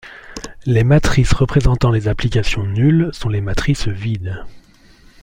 [0.65, 4.43] Les matrices représentant les applications nulles sont les matrices vides.